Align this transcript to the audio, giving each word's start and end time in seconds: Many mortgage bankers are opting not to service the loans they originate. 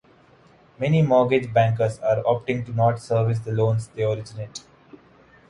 Many 0.79 1.03
mortgage 1.03 1.53
bankers 1.53 1.99
are 1.99 2.23
opting 2.23 2.73
not 2.73 2.95
to 2.97 3.01
service 3.03 3.37
the 3.37 3.51
loans 3.51 3.87
they 3.89 4.03
originate. 4.03 4.63